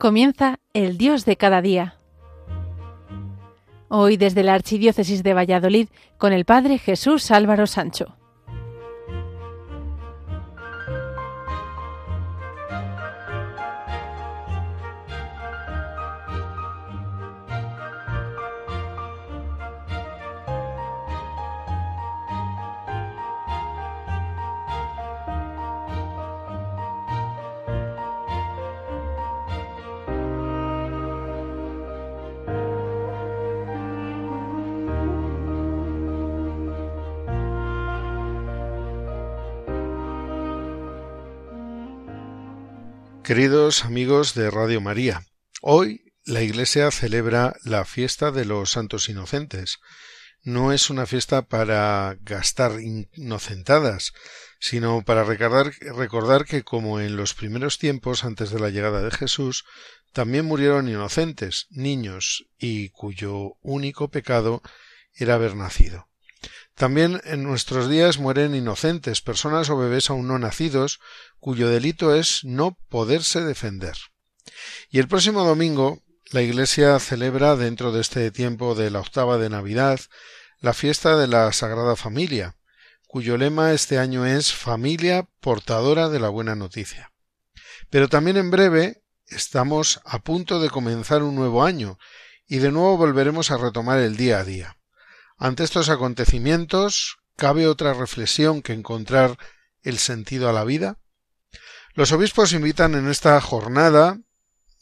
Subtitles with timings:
[0.00, 1.98] comienza El Dios de cada día.
[3.88, 8.16] Hoy desde la Archidiócesis de Valladolid con el Padre Jesús Álvaro Sancho.
[43.24, 45.24] Queridos amigos de Radio María,
[45.60, 49.78] hoy la Iglesia celebra la fiesta de los santos inocentes.
[50.42, 54.12] No es una fiesta para gastar inocentadas,
[54.58, 59.64] sino para recordar, que como en los primeros tiempos antes de la llegada de Jesús,
[60.12, 64.62] también murieron inocentes, niños, y cuyo único pecado
[65.14, 66.09] era haber nacido.
[66.74, 71.00] También en nuestros días mueren inocentes, personas o bebés aún no nacidos,
[71.38, 73.96] cuyo delito es no poderse defender.
[74.88, 79.50] Y el próximo domingo la Iglesia celebra dentro de este tiempo de la octava de
[79.50, 80.00] Navidad
[80.60, 82.56] la fiesta de la Sagrada Familia,
[83.06, 87.12] cuyo lema este año es Familia portadora de la buena noticia.
[87.88, 91.98] Pero también en breve estamos a punto de comenzar un nuevo año
[92.46, 94.79] y de nuevo volveremos a retomar el día a día.
[95.42, 99.38] Ante estos acontecimientos, ¿cabe otra reflexión que encontrar
[99.80, 100.98] el sentido a la vida?
[101.94, 104.18] Los obispos invitan en esta jornada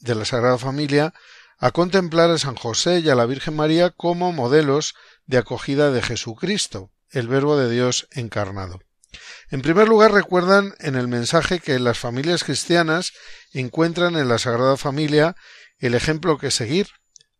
[0.00, 1.14] de la Sagrada Familia
[1.58, 4.96] a contemplar a San José y a la Virgen María como modelos
[5.26, 8.80] de acogida de Jesucristo, el Verbo de Dios encarnado.
[9.50, 13.12] En primer lugar, recuerdan en el mensaje que las familias cristianas
[13.52, 15.36] encuentran en la Sagrada Familia
[15.78, 16.88] el ejemplo que seguir,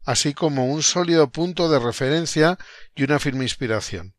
[0.09, 2.57] así como un sólido punto de referencia
[2.95, 4.15] y una firme inspiración.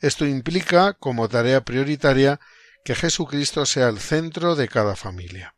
[0.00, 2.40] Esto implica, como tarea prioritaria,
[2.86, 5.54] que Jesucristo sea el centro de cada familia.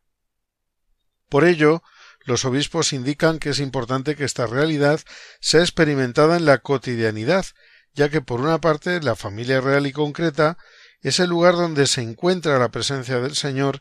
[1.29, 1.81] Por ello,
[2.25, 4.99] los obispos indican que es importante que esta realidad
[5.39, 7.45] sea experimentada en la cotidianidad,
[7.93, 10.57] ya que por una parte la familia real y concreta
[10.99, 13.79] es el lugar donde se encuentra la presencia del Señor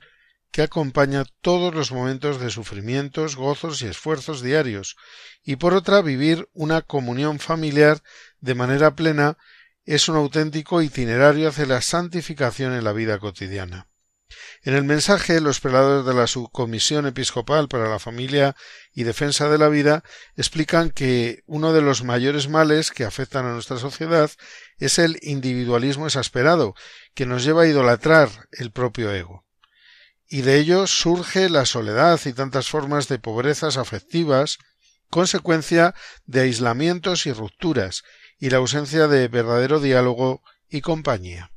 [0.50, 4.96] que acompaña todos los momentos de sufrimientos, gozos y esfuerzos diarios,
[5.42, 8.02] y por otra vivir una comunión familiar
[8.40, 9.36] de manera plena
[9.84, 13.88] es un auténtico itinerario hacia la santificación en la vida cotidiana.
[14.62, 18.54] En el mensaje, los prelados de la Subcomisión Episcopal para la Familia
[18.92, 20.04] y Defensa de la Vida
[20.36, 24.30] explican que uno de los mayores males que afectan a nuestra sociedad
[24.76, 26.74] es el individualismo exasperado,
[27.14, 29.47] que nos lleva a idolatrar el propio ego
[30.28, 34.58] y de ello surge la soledad y tantas formas de pobrezas afectivas,
[35.10, 35.94] consecuencia
[36.26, 38.02] de aislamientos y rupturas,
[38.38, 41.50] y la ausencia de verdadero diálogo y compañía.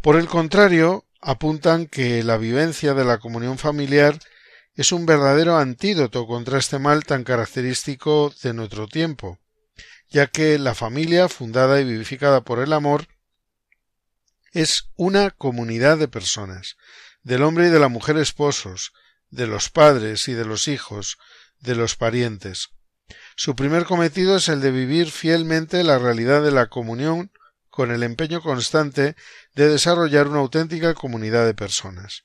[0.00, 4.18] Por el contrario, apuntan que la vivencia de la comunión familiar
[4.74, 9.38] es un verdadero antídoto contra este mal tan característico de nuestro tiempo,
[10.08, 13.08] ya que la familia, fundada y vivificada por el amor,
[14.52, 16.76] es una comunidad de personas,
[17.22, 18.92] del hombre y de la mujer esposos,
[19.30, 21.18] de los padres y de los hijos,
[21.60, 22.70] de los parientes.
[23.36, 27.32] Su primer cometido es el de vivir fielmente la realidad de la comunión
[27.68, 29.16] con el empeño constante
[29.54, 32.24] de desarrollar una auténtica comunidad de personas.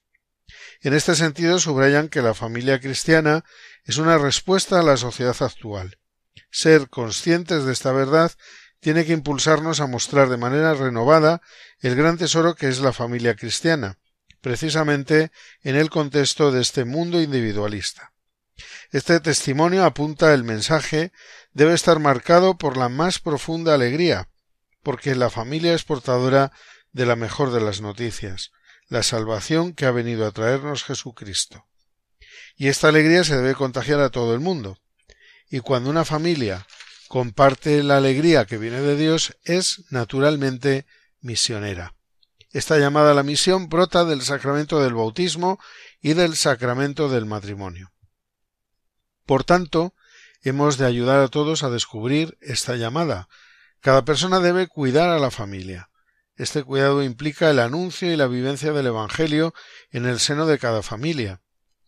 [0.82, 3.44] En este sentido subrayan que la familia cristiana
[3.84, 6.00] es una respuesta a la sociedad actual.
[6.52, 8.32] Ser conscientes de esta verdad
[8.80, 11.42] tiene que impulsarnos a mostrar de manera renovada
[11.80, 13.98] el gran tesoro que es la familia cristiana,
[14.42, 15.32] precisamente
[15.64, 18.14] en el contexto de este mundo individualista.
[18.92, 21.12] Este testimonio apunta el mensaje
[21.54, 24.30] debe estar marcado por la más profunda alegría,
[24.84, 26.52] porque la familia es portadora
[26.92, 28.52] de la mejor de las noticias,
[28.88, 31.66] la salvación que ha venido a traernos Jesucristo.
[32.56, 34.78] Y esta alegría se debe contagiar a todo el mundo.
[35.50, 36.66] Y cuando una familia
[37.08, 40.86] comparte la alegría que viene de Dios, es naturalmente
[41.22, 41.96] misionera.
[42.52, 45.60] Esta llamada la misión brota del sacramento del bautismo
[46.02, 47.92] y del sacramento del matrimonio.
[49.26, 49.94] Por tanto,
[50.42, 53.28] hemos de ayudar a todos a descubrir esta llamada.
[53.82, 55.90] Cada persona debe cuidar a la familia.
[56.38, 59.54] Este cuidado implica el anuncio y la vivencia del Evangelio
[59.90, 61.42] en el seno de cada familia.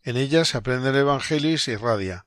[0.04, 2.26] En ella se aprende el Evangelio y se irradia.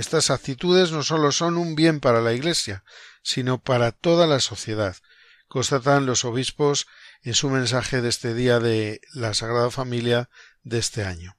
[0.00, 2.84] Estas actitudes no solo son un bien para la Iglesia,
[3.22, 4.96] sino para toda la sociedad,
[5.46, 6.86] constatan los obispos
[7.20, 10.30] en su mensaje de este día de la Sagrada Familia
[10.62, 11.36] de este año.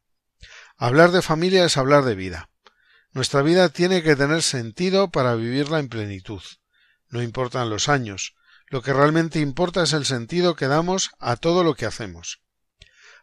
[0.77, 2.51] Hablar de familia es hablar de vida.
[3.13, 6.43] Nuestra vida tiene que tener sentido para vivirla en plenitud.
[7.09, 8.35] No importan los años,
[8.67, 12.43] lo que realmente importa es el sentido que damos a todo lo que hacemos.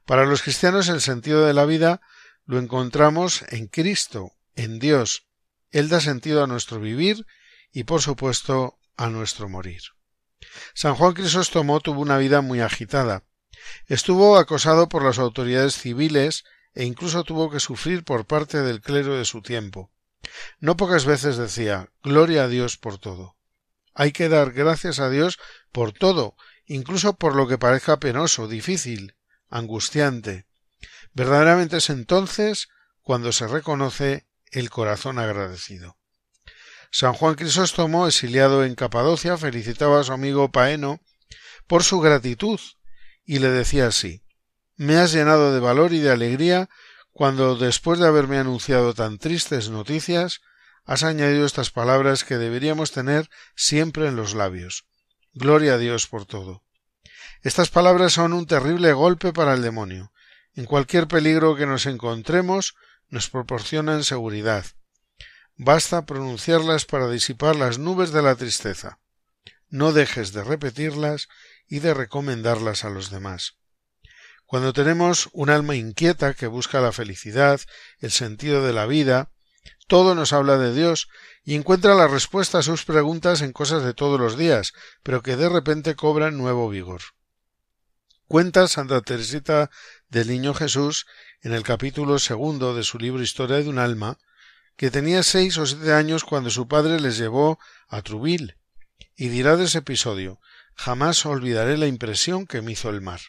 [0.04, 2.00] Para los cristianos el sentido de la vida
[2.44, 5.27] lo encontramos en Cristo, en Dios.
[5.70, 7.26] Él da sentido a nuestro vivir
[7.72, 9.82] y por supuesto a nuestro morir.
[10.74, 13.24] San Juan Crisóstomo tuvo una vida muy agitada.
[13.86, 16.44] Estuvo acosado por las autoridades civiles
[16.74, 19.90] e incluso tuvo que sufrir por parte del clero de su tiempo.
[20.60, 23.36] No pocas veces decía Gloria a Dios por todo.
[23.94, 25.38] Hay que dar gracias a Dios
[25.72, 26.36] por todo,
[26.66, 29.16] incluso por lo que parezca penoso, difícil,
[29.48, 30.46] angustiante.
[31.12, 32.68] Verdaderamente es entonces
[33.02, 35.96] cuando se reconoce el corazón agradecido.
[36.90, 41.00] San Juan Crisóstomo, exiliado en Capadocia, felicitaba a su amigo Paeno
[41.66, 42.58] por su gratitud
[43.24, 44.22] y le decía así
[44.76, 46.68] Me has llenado de valor y de alegría
[47.12, 50.40] cuando, después de haberme anunciado tan tristes noticias,
[50.84, 54.86] has añadido estas palabras que deberíamos tener siempre en los labios.
[55.34, 56.62] Gloria a Dios por todo.
[57.42, 60.12] Estas palabras son un terrible golpe para el demonio.
[60.54, 62.74] En cualquier peligro que nos encontremos,
[63.08, 64.66] nos proporcionan seguridad.
[65.56, 69.00] Basta pronunciarlas para disipar las nubes de la tristeza.
[69.68, 71.28] No dejes de repetirlas
[71.66, 73.58] y de recomendarlas a los demás.
[74.46, 77.60] Cuando tenemos un alma inquieta que busca la felicidad,
[77.98, 79.30] el sentido de la vida,
[79.88, 81.08] todo nos habla de Dios
[81.44, 84.72] y encuentra la respuesta a sus preguntas en cosas de todos los días,
[85.02, 87.00] pero que de repente cobran nuevo vigor.
[88.26, 89.70] Cuenta Santa Teresita
[90.08, 91.06] del Niño Jesús
[91.42, 94.18] en el capítulo segundo de su libro Historia de un alma,
[94.76, 97.58] que tenía seis o siete años cuando su padre les llevó
[97.88, 98.56] a Truville,
[99.16, 100.40] y dirá de ese episodio
[100.74, 103.20] jamás olvidaré la impresión que me hizo el mar.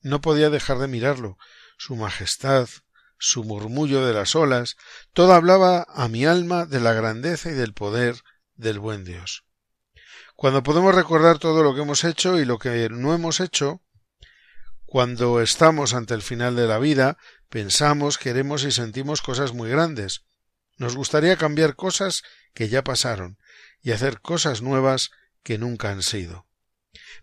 [0.00, 1.38] No podía dejar de mirarlo,
[1.78, 2.68] su majestad,
[3.18, 4.76] su murmullo de las olas,
[5.12, 8.16] todo hablaba a mi alma de la grandeza y del poder
[8.56, 9.44] del buen Dios.
[10.34, 13.80] Cuando podemos recordar todo lo que hemos hecho y lo que no hemos hecho,
[14.92, 17.16] cuando estamos ante el final de la vida,
[17.48, 20.26] pensamos, queremos y sentimos cosas muy grandes,
[20.76, 23.38] nos gustaría cambiar cosas que ya pasaron
[23.80, 25.10] y hacer cosas nuevas
[25.42, 26.46] que nunca han sido.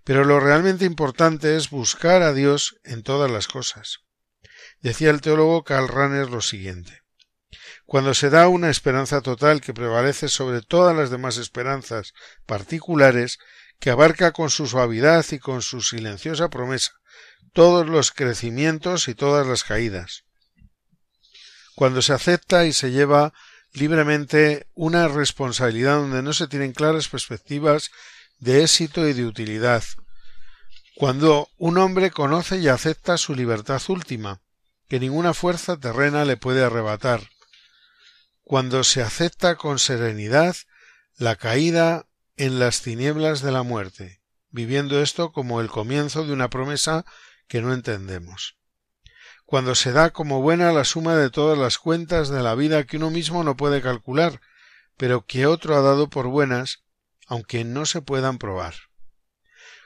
[0.04, 4.00] Pero lo realmente importante es buscar a Dios en todas las cosas.
[4.82, 7.04] Decía el teólogo Karl Rahner lo siguiente.
[7.86, 12.16] Cuando se da una esperanza total que prevalece sobre todas las demás esperanzas
[12.48, 13.38] particulares,
[13.80, 17.00] que abarca con su suavidad y con su silenciosa promesa
[17.54, 20.24] todos los crecimientos y todas las caídas,
[21.76, 23.34] cuando se acepta y se lleva
[23.74, 27.92] libremente una responsabilidad donde no se tienen claras perspectivas
[28.40, 29.84] de éxito y de utilidad,
[30.96, 34.42] cuando un hombre conoce y acepta su libertad última,
[34.88, 37.30] que ninguna fuerza terrena le puede arrebatar,
[38.44, 40.56] cuando se acepta con serenidad
[41.18, 46.50] la caída en las tinieblas de la muerte, viviendo esto como el comienzo de una
[46.50, 47.06] promesa
[47.50, 48.60] que no entendemos
[49.50, 52.98] cuando se da como buena la suma de todas las cuentas de la vida que
[52.98, 54.42] uno mismo no puede calcular,
[54.96, 56.84] pero que otro ha dado por buenas,
[57.26, 58.76] aunque no se puedan probar.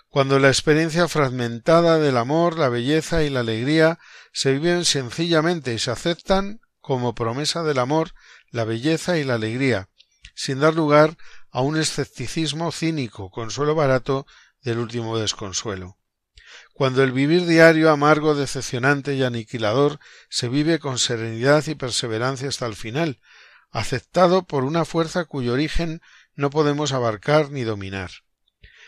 [0.09, 3.99] Cuando la experiencia fragmentada del amor, la belleza y la alegría
[4.33, 8.11] se viven sencillamente y se aceptan como promesa del amor,
[8.51, 9.87] la belleza y la alegría,
[10.35, 11.15] sin dar lugar
[11.51, 14.27] a un escepticismo cínico, consuelo barato
[14.61, 15.95] del último desconsuelo
[16.73, 22.65] cuando el vivir diario amargo, decepcionante y aniquilador se vive con serenidad y perseverancia hasta
[22.65, 23.19] el final,
[23.71, 26.01] aceptado por una fuerza cuyo origen
[26.33, 28.09] no podemos abarcar ni dominar.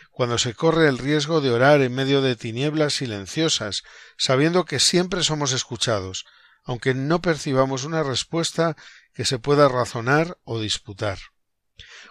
[0.10, 3.84] Cuando se corre el riesgo de orar en medio de tinieblas silenciosas,
[4.18, 6.26] sabiendo que siempre somos escuchados,
[6.64, 8.76] aunque no percibamos una respuesta
[9.14, 11.20] que se pueda razonar o disputar.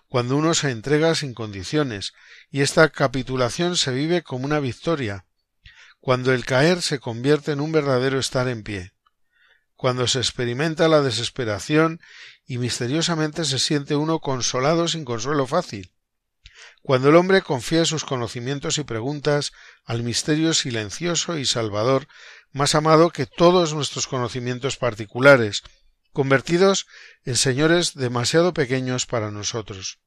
[0.06, 2.12] Cuando uno se entrega sin condiciones,
[2.50, 5.24] y esta capitulación se vive como una victoria,
[6.04, 8.92] cuando el caer se convierte en un verdadero estar en pie,
[9.74, 11.98] cuando se experimenta la desesperación
[12.44, 15.94] y misteriosamente se siente uno consolado sin consuelo fácil,
[16.82, 19.52] cuando el hombre confía sus conocimientos y preguntas
[19.86, 22.06] al misterio silencioso y salvador
[22.52, 25.62] más amado que todos nuestros conocimientos particulares,
[26.12, 26.86] convertidos
[27.24, 30.00] en señores demasiado pequeños para nosotros.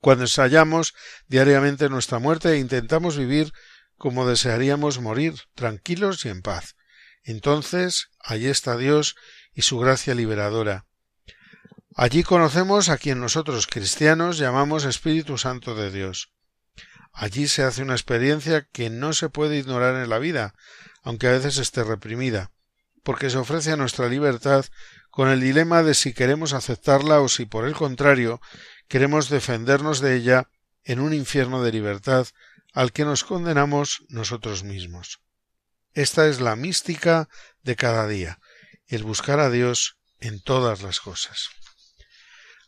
[0.00, 0.92] Cuando ensayamos
[1.28, 3.54] diariamente nuestra muerte e intentamos vivir
[3.96, 6.76] como desearíamos morir, tranquilos y en paz.
[7.22, 9.16] Entonces allí está Dios
[9.52, 10.86] y su gracia liberadora.
[11.94, 16.30] Allí conocemos a quien nosotros cristianos llamamos Espíritu Santo de Dios.
[17.12, 20.54] Allí se hace una experiencia que no se puede ignorar en la vida,
[21.02, 22.50] aunque a veces esté reprimida,
[23.02, 24.66] porque se ofrece a nuestra libertad
[25.10, 28.42] con el dilema de si queremos aceptarla o si por el contrario
[28.88, 30.50] queremos defendernos de ella
[30.84, 32.26] en un infierno de libertad
[32.76, 35.20] al que nos condenamos nosotros mismos.
[35.94, 37.30] Esta es la mística
[37.62, 38.38] de cada día,
[38.86, 41.48] el buscar a Dios en todas las cosas.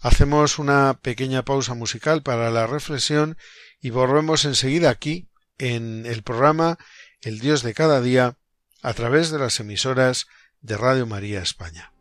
[0.01, 3.37] Hacemos una pequeña pausa musical para la reflexión
[3.83, 6.79] y volvemos enseguida aquí en el programa
[7.21, 8.39] El Dios de cada día
[8.81, 10.27] a través de las emisoras
[10.63, 11.93] de Radio María España.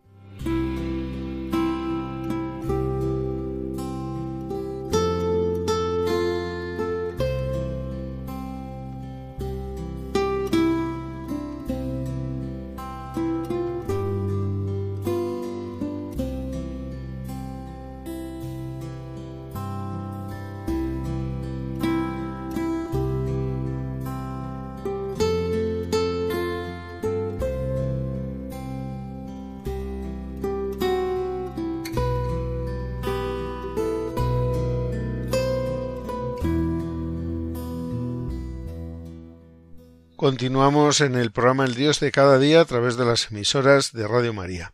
[40.27, 44.05] Continuamos en el programa El Dios de cada día a través de las emisoras de
[44.09, 44.73] Radio María.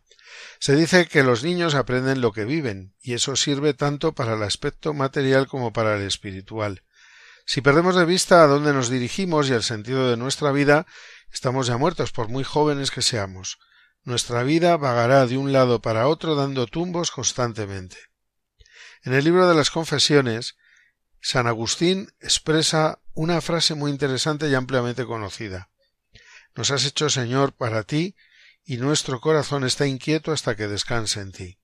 [0.58, 4.42] Se dice que los niños aprenden lo que viven, y eso sirve tanto para el
[4.42, 6.82] aspecto material como para el espiritual.
[7.46, 10.88] Si perdemos de vista a dónde nos dirigimos y el sentido de nuestra vida,
[11.32, 13.60] estamos ya muertos por muy jóvenes que seamos.
[14.02, 17.96] Nuestra vida vagará de un lado para otro dando tumbos constantemente.
[19.04, 20.56] En el libro de las confesiones,
[21.20, 25.70] San Agustín expresa una frase muy interesante y ampliamente conocida.
[26.54, 28.14] Nos has hecho Señor para ti
[28.64, 31.58] y nuestro corazón está inquieto hasta que descanse en ti.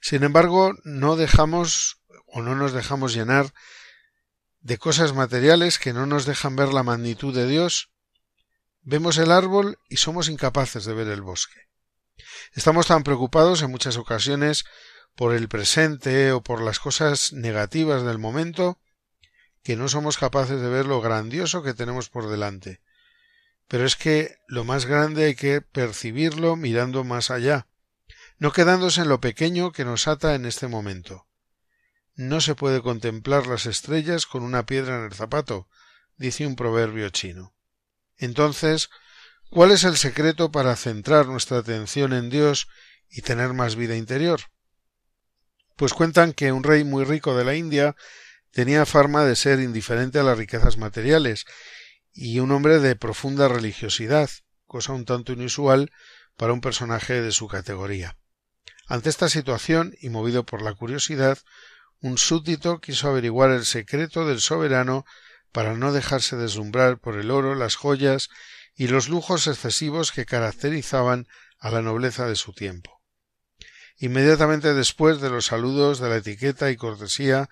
[0.00, 3.52] Sin embargo, no dejamos o no nos dejamos llenar
[4.60, 7.90] de cosas materiales que no nos dejan ver la magnitud de Dios.
[8.82, 11.68] Vemos el árbol y somos incapaces de ver el bosque.
[12.54, 14.64] Estamos tan preocupados en muchas ocasiones
[15.14, 18.78] por el presente o por las cosas negativas del momento,
[19.62, 22.80] que no somos capaces de ver lo grandioso que tenemos por delante.
[23.66, 27.66] Pero es que lo más grande hay que percibirlo mirando más allá,
[28.38, 31.26] no quedándose en lo pequeño que nos ata en este momento.
[32.14, 35.68] No se puede contemplar las estrellas con una piedra en el zapato,
[36.16, 37.54] dice un proverbio chino.
[38.16, 38.90] Entonces,
[39.50, 42.68] ¿cuál es el secreto para centrar nuestra atención en Dios
[43.08, 44.40] y tener más vida interior?
[45.78, 47.94] pues cuentan que un rey muy rico de la India
[48.52, 51.44] tenía fama de ser indiferente a las riquezas materiales
[52.12, 54.30] y un hombre de profunda religiosidad,
[54.66, 55.90] cosa un tanto inusual
[56.36, 58.16] para un personaje de su categoría.
[58.86, 61.38] Ante esta situación, y movido por la curiosidad,
[62.00, 65.04] un súbdito quiso averiguar el secreto del soberano
[65.52, 68.28] para no dejarse deslumbrar por el oro, las joyas
[68.74, 71.26] y los lujos excesivos que caracterizaban
[71.58, 73.02] a la nobleza de su tiempo.
[73.98, 77.50] Inmediatamente después de los saludos de la etiqueta y cortesía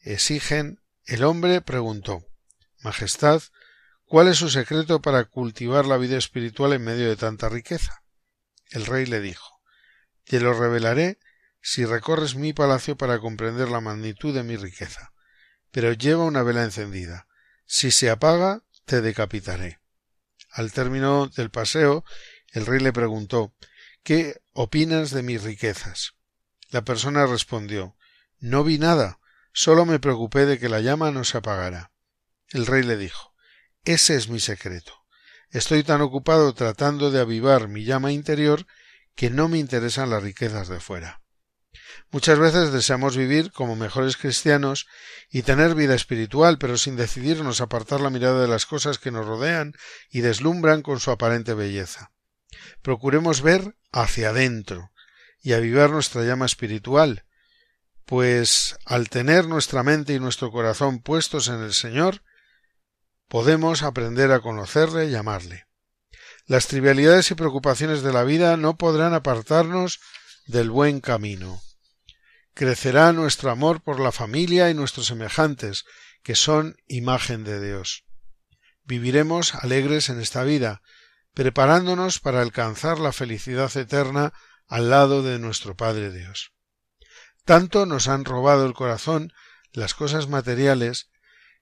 [0.00, 2.24] exigen, el hombre preguntó
[2.82, 3.42] Majestad,
[4.04, 8.02] ¿cuál es su secreto para cultivar la vida espiritual en medio de tanta riqueza?
[8.70, 9.60] El rey le dijo
[10.24, 11.18] Te lo revelaré
[11.60, 15.12] si recorres mi palacio para comprender la magnitud de mi riqueza.
[15.70, 17.26] Pero lleva una vela encendida.
[17.66, 19.80] Si se apaga, te decapitaré.
[20.50, 22.04] Al término del paseo,
[22.52, 23.54] el rey le preguntó
[24.02, 26.14] ¿Qué opinas de mis riquezas?
[26.70, 27.96] La persona respondió
[28.38, 29.17] No vi nada,
[29.52, 31.92] solo me preocupé de que la llama no se apagara.
[32.48, 33.34] El rey le dijo
[33.84, 34.92] Ese es mi secreto.
[35.50, 38.66] Estoy tan ocupado tratando de avivar mi llama interior
[39.14, 41.22] que no me interesan las riquezas de fuera.
[42.10, 44.86] Muchas veces deseamos vivir como mejores cristianos
[45.30, 49.26] y tener vida espiritual, pero sin decidirnos apartar la mirada de las cosas que nos
[49.26, 49.74] rodean
[50.10, 52.12] y deslumbran con su aparente belleza.
[52.82, 54.90] Procuremos ver hacia adentro
[55.42, 57.24] y avivar nuestra llama espiritual,
[58.08, 62.22] pues al tener nuestra mente y nuestro corazón puestos en el Señor,
[63.28, 65.66] podemos aprender a conocerle y amarle.
[66.46, 70.00] Las trivialidades y preocupaciones de la vida no podrán apartarnos
[70.46, 71.60] del buen camino.
[72.54, 75.84] Crecerá nuestro amor por la familia y nuestros semejantes,
[76.22, 78.06] que son imagen de Dios.
[78.84, 80.80] Viviremos alegres en esta vida,
[81.34, 84.32] preparándonos para alcanzar la felicidad eterna
[84.66, 86.54] al lado de nuestro Padre Dios.
[87.48, 89.32] Tanto nos han robado el corazón
[89.72, 91.08] las cosas materiales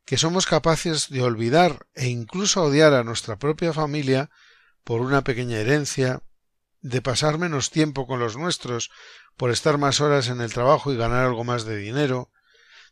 [0.05, 4.28] que somos capaces de olvidar e incluso odiar a nuestra propia familia
[4.83, 6.25] por una pequeña herencia,
[6.81, 8.90] de pasar menos tiempo con los nuestros
[9.37, 12.33] por estar más horas en el trabajo y ganar algo más de dinero,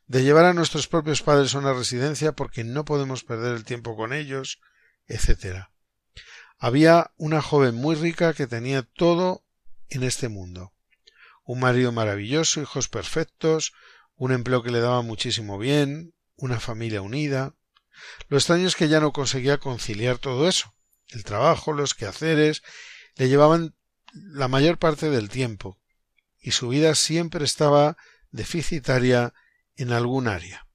[0.07, 3.97] de llevar a nuestros propios padres a una residencia porque no podemos perder el tiempo
[3.97, 4.61] con ellos,
[5.09, 5.65] etc.
[6.59, 9.45] Había una joven muy rica que tenía todo
[9.89, 10.74] en este mundo.
[11.45, 13.73] Un marido maravilloso, hijos perfectos,
[14.17, 17.55] un empleo que le daba muchísimo bien, una familia unida.
[18.29, 20.75] Lo extraño es que ya no conseguía conciliar todo eso.
[21.09, 22.63] El trabajo, los quehaceres,
[23.17, 23.75] le llevaban
[24.13, 25.81] la mayor parte del tiempo,
[26.41, 27.97] y su vida siempre estaba
[28.31, 29.35] deficitaria
[29.77, 30.67] en algún área.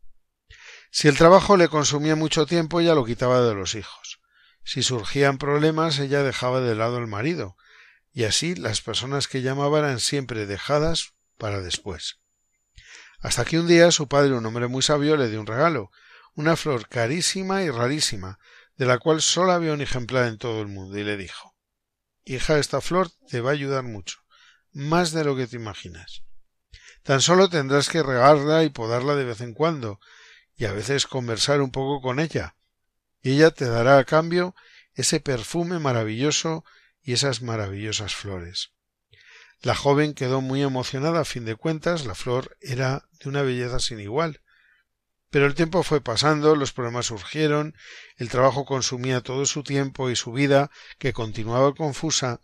[0.92, 4.20] Si el trabajo le consumía mucho tiempo, ella lo quitaba de los hijos.
[4.64, 7.56] Si surgían problemas, ella dejaba de lado al marido,
[8.12, 12.20] y así las personas que llamaba eran siempre dejadas para después.
[13.20, 15.92] Hasta que un día su padre, un hombre muy sabio, le dio un regalo,
[16.36, 18.40] una flor carísima y rarísima,
[18.78, 21.54] de la cual sólo había un ejemplar en todo el mundo, y le dijo
[22.24, 24.20] Hija, esta flor te va a ayudar mucho,
[24.72, 26.24] más de lo que te imaginas.
[27.04, 30.00] Tan solo tendrás que regarla y podarla de vez en cuando,
[30.56, 32.56] y a veces conversar un poco con ella,
[33.22, 34.56] y ella te dará a cambio
[34.94, 36.64] ese perfume maravilloso
[37.10, 38.70] y esas maravillosas flores.
[39.64, 43.80] La joven quedó muy emocionada a fin de cuentas, la flor era de una belleza
[43.80, 44.44] sin igual.
[45.32, 47.76] Pero el tiempo fue pasando, los problemas surgieron,
[48.18, 52.42] el trabajo consumía todo su tiempo y su vida, que continuaba confusa,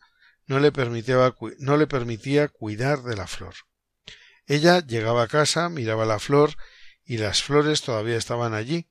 [0.48, 3.54] no le permitía, no le permitía cuidar de la flor.
[4.48, 6.56] Ella llegaba a casa, miraba la flor,
[7.04, 8.90] y las flores todavía estaban allí.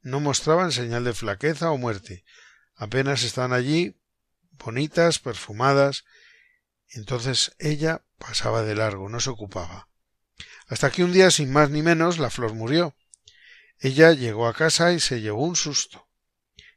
[0.00, 2.24] No mostraban señal de flaqueza o muerte.
[2.76, 3.97] Apenas estaban allí,
[4.58, 6.04] bonitas, perfumadas.
[6.90, 9.88] Entonces ella pasaba de largo, no se ocupaba.
[10.66, 12.94] Hasta que un día, sin más ni menos, la flor murió.
[13.78, 16.08] Ella llegó a casa y se llevó un susto.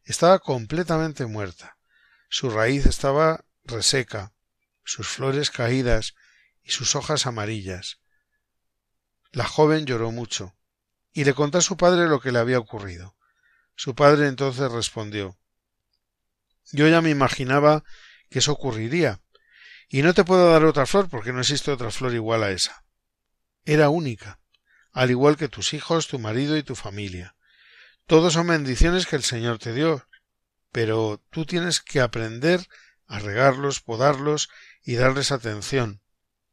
[0.03, 1.77] Estaba completamente muerta.
[2.29, 4.33] Su raíz estaba reseca,
[4.83, 6.15] sus flores caídas
[6.63, 7.99] y sus hojas amarillas.
[9.31, 10.55] La joven lloró mucho,
[11.13, 13.15] y le contó a su padre lo que le había ocurrido.
[13.75, 15.40] Su padre entonces respondió
[16.71, 17.83] Yo ya me imaginaba
[18.29, 19.21] que eso ocurriría,
[19.89, 22.85] y no te puedo dar otra flor porque no existe otra flor igual a esa.
[23.65, 24.39] Era única,
[24.91, 27.35] al igual que tus hijos, tu marido y tu familia.
[28.07, 30.07] Todos son bendiciones que el Señor te dio,
[30.71, 32.67] pero tú tienes que aprender
[33.05, 34.49] a regarlos, podarlos
[34.83, 36.01] y darles atención,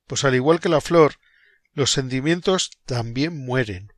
[0.07, 1.15] pues al igual que la flor,
[1.73, 3.93] los sentimientos también mueren.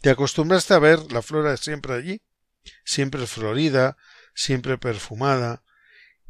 [0.00, 2.20] ¿Te acostumbraste a ver la flora siempre allí?
[2.84, 3.96] Siempre florida,
[4.38, 5.64] siempre perfumada,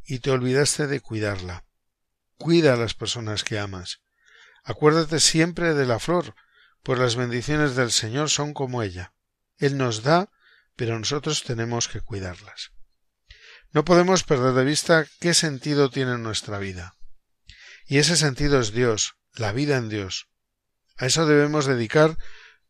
[0.03, 1.67] y te olvidaste de cuidarla.
[2.39, 4.01] Cuida a las personas que amas.
[4.65, 6.35] Acuérdate siempre de la flor,
[6.83, 9.13] pues las bendiciones del Señor son como ella.
[9.59, 10.31] Él nos da,
[10.75, 12.73] pero nosotros tenemos que cuidarlas.
[13.73, 16.95] No podemos perder de vista qué sentido tiene nuestra vida.
[17.85, 20.29] Y ese sentido es Dios, la vida en Dios.
[20.97, 22.17] A eso debemos dedicar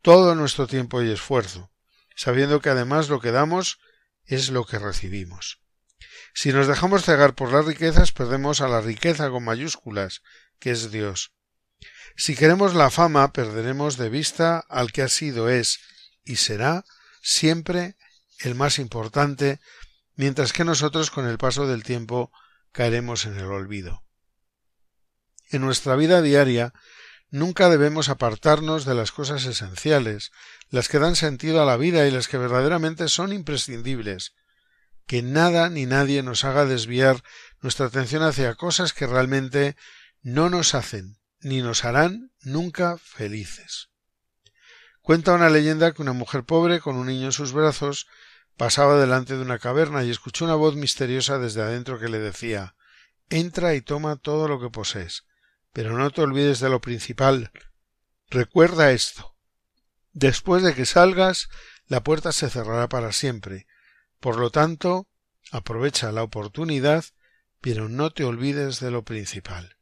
[0.03, 1.71] todo nuestro tiempo y esfuerzo,
[2.17, 3.79] sabiendo que además lo que damos
[4.29, 5.61] es lo que recibimos.
[6.35, 10.23] Si nos dejamos cegar por las riquezas, perdemos a la riqueza con mayúsculas,
[10.61, 11.33] que es Dios.
[12.17, 15.81] Si queremos la fama, perderemos de vista al que ha sido, es
[16.25, 16.85] y será
[17.23, 17.97] siempre
[18.41, 19.61] el más importante,
[20.15, 22.31] mientras que nosotros con el paso del tiempo
[22.73, 24.05] caeremos en el olvido.
[25.51, 26.75] En nuestra vida diaria
[27.31, 30.33] nunca debemos apartarnos de las cosas esenciales,
[30.71, 34.35] las que dan sentido a la vida y las que verdaderamente son imprescindibles.
[35.07, 37.23] Que nada ni nadie nos haga desviar
[37.61, 39.77] nuestra atención hacia cosas que realmente
[40.23, 43.89] no nos hacen ni nos harán nunca felices.
[45.01, 48.07] Cuenta una leyenda que una mujer pobre con un niño en sus brazos
[48.57, 52.75] pasaba delante de una caverna y escuchó una voz misteriosa desde adentro que le decía
[53.31, 55.28] Entra y toma todo lo que posees
[55.73, 57.53] pero no te olvides de lo principal.
[58.31, 59.37] Recuerda esto.
[60.13, 61.49] Después de que salgas,
[61.87, 63.67] la puerta se cerrará para siempre.
[64.21, 65.07] Por lo tanto,
[65.51, 67.05] aprovecha la oportunidad,
[67.61, 69.77] pero no te olvides de lo principal.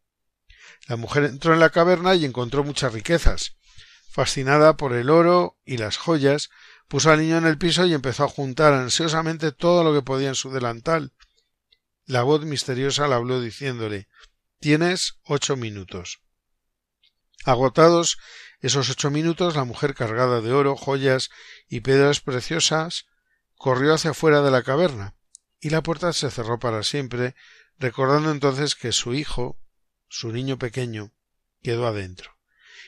[0.86, 3.56] La mujer entró en la caverna y encontró muchas riquezas.
[4.10, 6.50] Fascinada por el oro y las joyas,
[6.88, 10.28] puso al niño en el piso y empezó a juntar ansiosamente todo lo que podía
[10.28, 11.12] en su delantal.
[12.06, 14.08] La voz misteriosa le habló diciéndole
[14.58, 16.22] Tienes ocho minutos.
[17.44, 18.18] Agotados
[18.60, 21.30] esos ocho minutos, la mujer cargada de oro, joyas
[21.68, 23.06] y piedras preciosas
[23.54, 25.14] corrió hacia fuera de la caverna,
[25.60, 27.34] y la puerta se cerró para siempre,
[27.78, 29.60] recordando entonces que su hijo,
[30.08, 31.12] su niño pequeño,
[31.62, 32.38] quedó adentro,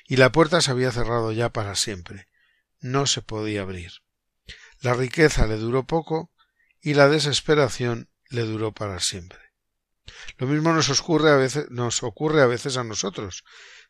[0.07, 2.29] y la puerta se había cerrado ya para siempre.
[2.81, 3.93] No se podía abrir.
[4.81, 6.33] La riqueza le duró poco
[6.81, 9.48] y la desesperación le duró para siempre.
[10.37, 13.45] Lo mismo nos ocurre a veces, nos ocurre a veces a nosotros.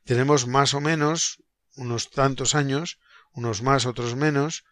[0.05, 1.43] Tenemos más o menos
[1.77, 2.99] unos tantos años,
[3.33, 4.65] unos más, otros menos,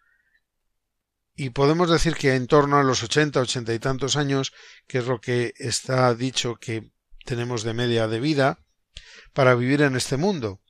[1.35, 4.53] y podemos decir que en torno a los ochenta, ochenta y tantos años,
[4.87, 6.91] que es lo que está dicho que
[7.25, 8.65] tenemos de media de vida
[9.33, 10.63] para vivir en este mundo,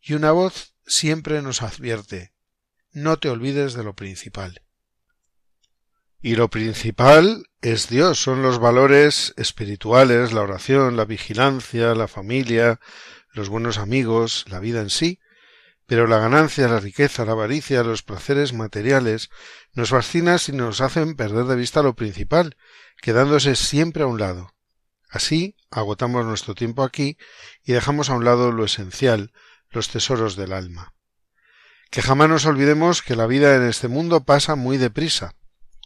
[0.00, 2.32] y una voz siempre nos advierte
[2.92, 4.62] no te olvides de lo principal.
[6.20, 12.80] Y lo principal es Dios, son los valores espirituales, la oración, la vigilancia, la familia,
[13.32, 15.20] los buenos amigos, la vida en sí,
[15.86, 19.30] pero la ganancia, la riqueza, la avaricia, los placeres materiales
[19.74, 22.56] nos fascinan y nos hacen perder de vista lo principal,
[23.00, 24.52] quedándose siempre a un lado.
[25.08, 27.16] Así agotamos nuestro tiempo aquí
[27.62, 29.32] y dejamos a un lado lo esencial,
[29.70, 30.94] los tesoros del alma.
[31.90, 35.37] Que jamás nos olvidemos que la vida en este mundo pasa muy deprisa.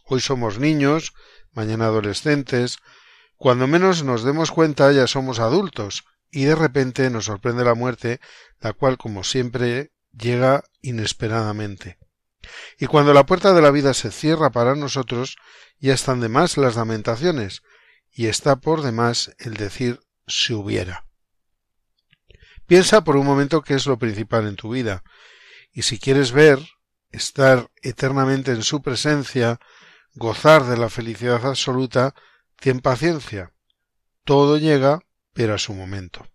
[0.05, 1.13] Hoy somos niños,
[1.53, 2.77] mañana adolescentes,
[3.37, 8.19] cuando menos nos demos cuenta ya somos adultos, y de repente nos sorprende la muerte,
[8.59, 11.99] la cual, como siempre, llega inesperadamente.
[12.77, 15.37] Y cuando la puerta de la vida se cierra para nosotros,
[15.79, 17.61] ya están de más las lamentaciones,
[18.11, 21.05] y está por demás el decir si hubiera.
[22.65, 25.03] Piensa por un momento qué es lo principal en tu vida,
[25.71, 26.59] y si quieres ver,
[27.11, 29.59] estar eternamente en su presencia,
[30.15, 32.13] gozar de la felicidad absoluta,
[32.59, 33.53] ten paciencia.
[34.23, 35.01] Todo llega
[35.33, 36.27] pero a su momento.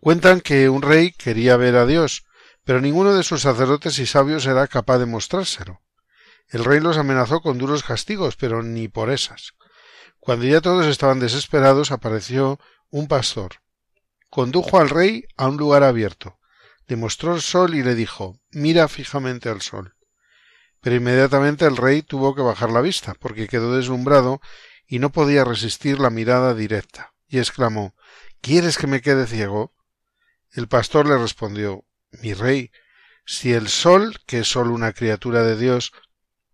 [0.00, 2.26] Cuentan que un rey quería ver a Dios,
[2.64, 5.80] pero ninguno de sus sacerdotes y sabios era capaz de mostrárselo.
[6.48, 9.54] El rey los amenazó con duros castigos, pero ni por esas.
[10.18, 12.58] Cuando ya todos estaban desesperados, apareció
[12.90, 13.60] un pastor.
[14.28, 16.38] Condujo al rey a un lugar abierto,
[16.86, 19.94] le mostró el sol y le dijo Mira fijamente al sol.
[20.84, 24.42] Pero inmediatamente el rey tuvo que bajar la vista, porque quedó deslumbrado
[24.86, 27.94] y no podía resistir la mirada directa y exclamó
[28.42, 29.72] ¿Quieres que me quede ciego?
[30.52, 32.70] El pastor le respondió Mi rey,
[33.24, 35.92] si el sol, que es sólo una criatura de Dios,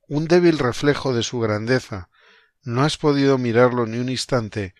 [0.06, 2.08] un débil reflejo de su grandeza,
[2.62, 4.76] no has podido mirarlo ni un instante,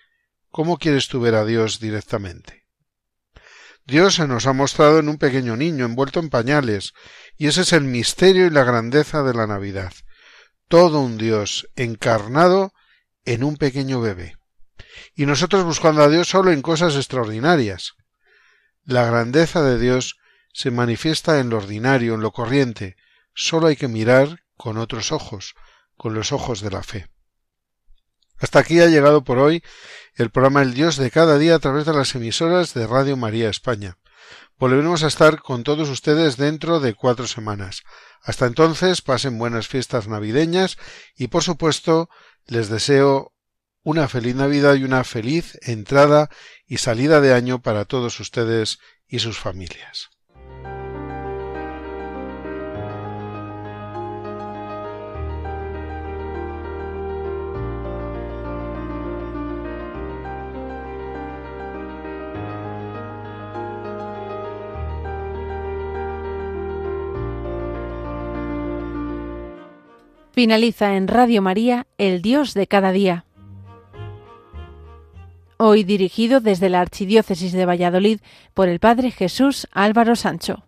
[0.50, 2.60] ¿cómo quieres tú ver a Dios directamente?
[3.84, 6.92] Dios se nos ha mostrado en un pequeño niño envuelto en pañales,
[7.40, 9.94] y ese es el misterio y la grandeza de la Navidad.
[10.68, 12.74] Todo un Dios encarnado
[13.24, 14.36] en un pequeño bebé
[15.14, 17.94] y nosotros buscando a Dios solo en cosas extraordinarias.
[18.84, 20.18] La grandeza de Dios
[20.52, 22.96] se manifiesta en lo ordinario, en lo corriente,
[23.32, 25.54] solo hay que mirar con otros ojos,
[25.96, 27.08] con los ojos de la fe.
[28.36, 29.64] Hasta aquí ha llegado por hoy
[30.14, 33.48] el programa El Dios de cada día a través de las emisoras de Radio María
[33.48, 33.96] España.
[34.60, 37.82] Volveremos a estar con todos ustedes dentro de cuatro semanas.
[38.20, 40.76] Hasta entonces pasen buenas fiestas navideñas
[41.16, 42.10] y por supuesto
[42.44, 43.32] les deseo
[43.82, 46.28] una feliz Navidad y una feliz entrada
[46.66, 50.10] y salida de año para todos ustedes y sus familias.
[70.32, 73.24] Finaliza en Radio María, El Dios de cada día
[75.62, 78.20] hoy dirigido desde la Archidiócesis de Valladolid
[78.54, 80.64] por el Padre Jesús Álvaro Sancho.